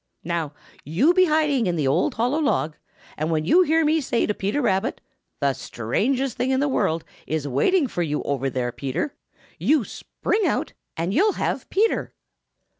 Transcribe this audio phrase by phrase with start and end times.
[0.23, 2.75] Now, you be hiding in the hollow log,
[3.17, 4.99] and when you hear me say to Peter Rabbit,
[5.41, 9.13] 'the strangest thing in the world is waiting for you over there, Peter,'
[9.59, 12.15] you spring out, and you'll have Peter."